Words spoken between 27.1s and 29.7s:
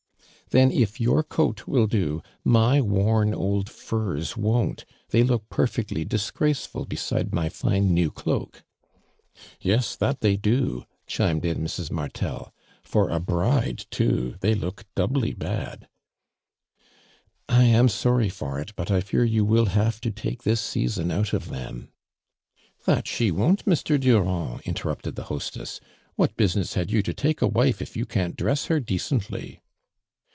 take a wife if you can't dress her decently?"